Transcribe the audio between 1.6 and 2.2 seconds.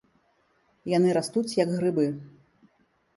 грыбы.